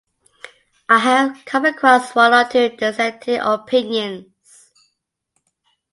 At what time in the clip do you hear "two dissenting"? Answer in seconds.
2.49-3.39